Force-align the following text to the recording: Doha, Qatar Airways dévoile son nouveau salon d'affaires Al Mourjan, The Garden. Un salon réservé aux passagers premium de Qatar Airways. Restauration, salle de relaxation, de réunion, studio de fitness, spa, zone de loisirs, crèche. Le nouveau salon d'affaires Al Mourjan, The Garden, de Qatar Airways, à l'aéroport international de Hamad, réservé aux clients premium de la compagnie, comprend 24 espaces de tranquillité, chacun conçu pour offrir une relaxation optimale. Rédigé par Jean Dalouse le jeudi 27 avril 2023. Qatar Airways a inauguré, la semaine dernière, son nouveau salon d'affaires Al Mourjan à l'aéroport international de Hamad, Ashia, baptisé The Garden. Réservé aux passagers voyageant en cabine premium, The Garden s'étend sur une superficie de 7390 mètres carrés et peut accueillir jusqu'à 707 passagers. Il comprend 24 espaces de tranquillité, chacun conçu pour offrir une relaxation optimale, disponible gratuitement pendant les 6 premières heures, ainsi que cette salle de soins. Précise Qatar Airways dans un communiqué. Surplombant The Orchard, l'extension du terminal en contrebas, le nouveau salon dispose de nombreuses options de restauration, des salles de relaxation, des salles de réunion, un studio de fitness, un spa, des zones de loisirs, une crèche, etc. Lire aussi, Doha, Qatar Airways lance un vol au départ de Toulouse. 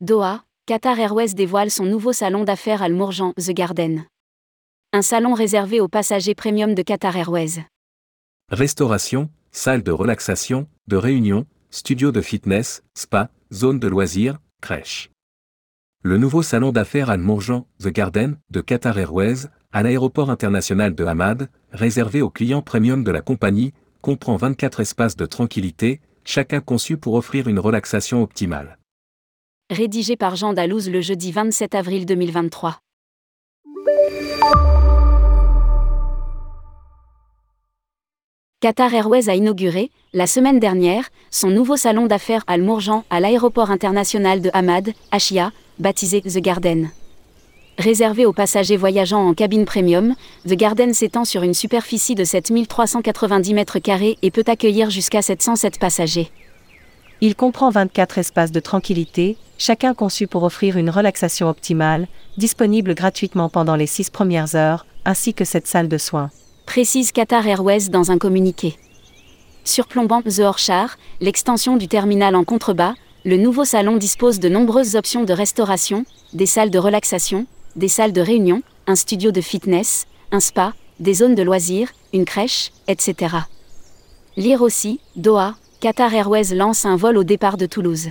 Doha, 0.00 0.42
Qatar 0.66 0.98
Airways 0.98 1.34
dévoile 1.34 1.70
son 1.70 1.84
nouveau 1.84 2.12
salon 2.12 2.42
d'affaires 2.42 2.82
Al 2.82 2.92
Mourjan, 2.92 3.32
The 3.38 3.52
Garden. 3.52 4.04
Un 4.92 5.02
salon 5.02 5.34
réservé 5.34 5.80
aux 5.80 5.86
passagers 5.86 6.34
premium 6.34 6.74
de 6.74 6.82
Qatar 6.82 7.16
Airways. 7.16 7.64
Restauration, 8.50 9.30
salle 9.52 9.84
de 9.84 9.92
relaxation, 9.92 10.66
de 10.88 10.96
réunion, 10.96 11.46
studio 11.70 12.10
de 12.10 12.20
fitness, 12.20 12.82
spa, 12.94 13.30
zone 13.52 13.78
de 13.78 13.86
loisirs, 13.86 14.40
crèche. 14.60 15.10
Le 16.02 16.18
nouveau 16.18 16.42
salon 16.42 16.72
d'affaires 16.72 17.08
Al 17.08 17.20
Mourjan, 17.20 17.66
The 17.78 17.88
Garden, 17.88 18.36
de 18.50 18.60
Qatar 18.60 18.98
Airways, 18.98 19.46
à 19.72 19.84
l'aéroport 19.84 20.28
international 20.28 20.96
de 20.96 21.04
Hamad, 21.04 21.48
réservé 21.70 22.20
aux 22.20 22.30
clients 22.30 22.62
premium 22.62 23.04
de 23.04 23.10
la 23.12 23.22
compagnie, 23.22 23.72
comprend 24.02 24.36
24 24.36 24.80
espaces 24.80 25.16
de 25.16 25.24
tranquillité, 25.24 26.00
chacun 26.24 26.60
conçu 26.60 26.96
pour 26.96 27.14
offrir 27.14 27.48
une 27.48 27.60
relaxation 27.60 28.22
optimale. 28.22 28.76
Rédigé 29.70 30.14
par 30.14 30.36
Jean 30.36 30.52
Dalouse 30.52 30.90
le 30.90 31.00
jeudi 31.00 31.32
27 31.32 31.74
avril 31.74 32.04
2023. 32.04 32.80
Qatar 38.60 38.92
Airways 38.92 39.30
a 39.30 39.34
inauguré, 39.34 39.90
la 40.12 40.26
semaine 40.26 40.60
dernière, 40.60 41.08
son 41.30 41.48
nouveau 41.48 41.78
salon 41.78 42.04
d'affaires 42.04 42.44
Al 42.46 42.60
Mourjan 42.60 43.04
à 43.08 43.20
l'aéroport 43.20 43.70
international 43.70 44.42
de 44.42 44.50
Hamad, 44.52 44.92
Ashia, 45.10 45.50
baptisé 45.78 46.20
The 46.20 46.42
Garden. 46.42 46.90
Réservé 47.78 48.26
aux 48.26 48.34
passagers 48.34 48.76
voyageant 48.76 49.26
en 49.26 49.32
cabine 49.32 49.64
premium, 49.64 50.14
The 50.46 50.56
Garden 50.56 50.92
s'étend 50.92 51.24
sur 51.24 51.42
une 51.42 51.54
superficie 51.54 52.14
de 52.14 52.24
7390 52.24 53.54
mètres 53.54 53.78
carrés 53.78 54.18
et 54.20 54.30
peut 54.30 54.44
accueillir 54.46 54.90
jusqu'à 54.90 55.22
707 55.22 55.78
passagers. 55.78 56.30
Il 57.22 57.34
comprend 57.34 57.70
24 57.70 58.18
espaces 58.18 58.52
de 58.52 58.60
tranquillité, 58.60 59.38
chacun 59.58 59.94
conçu 59.94 60.26
pour 60.26 60.42
offrir 60.42 60.76
une 60.76 60.90
relaxation 60.90 61.48
optimale, 61.48 62.08
disponible 62.36 62.94
gratuitement 62.94 63.48
pendant 63.48 63.76
les 63.76 63.86
6 63.86 64.10
premières 64.10 64.54
heures, 64.54 64.86
ainsi 65.04 65.34
que 65.34 65.44
cette 65.44 65.66
salle 65.66 65.88
de 65.88 65.98
soins. 65.98 66.30
Précise 66.66 67.12
Qatar 67.12 67.46
Airways 67.46 67.88
dans 67.90 68.10
un 68.10 68.18
communiqué. 68.18 68.76
Surplombant 69.64 70.22
The 70.22 70.40
Orchard, 70.40 70.96
l'extension 71.20 71.76
du 71.76 71.88
terminal 71.88 72.34
en 72.34 72.44
contrebas, 72.44 72.94
le 73.24 73.36
nouveau 73.36 73.64
salon 73.64 73.96
dispose 73.96 74.38
de 74.38 74.48
nombreuses 74.48 74.96
options 74.96 75.24
de 75.24 75.32
restauration, 75.32 76.04
des 76.34 76.46
salles 76.46 76.70
de 76.70 76.78
relaxation, 76.78 77.46
des 77.76 77.88
salles 77.88 78.12
de 78.12 78.20
réunion, 78.20 78.62
un 78.86 78.96
studio 78.96 79.30
de 79.30 79.40
fitness, 79.40 80.06
un 80.30 80.40
spa, 80.40 80.74
des 81.00 81.14
zones 81.14 81.34
de 81.34 81.42
loisirs, 81.42 81.88
une 82.12 82.24
crèche, 82.24 82.70
etc. 82.88 83.36
Lire 84.36 84.62
aussi, 84.62 85.00
Doha, 85.16 85.54
Qatar 85.80 86.12
Airways 86.12 86.54
lance 86.54 86.84
un 86.84 86.96
vol 86.96 87.16
au 87.16 87.24
départ 87.24 87.56
de 87.56 87.66
Toulouse. 87.66 88.08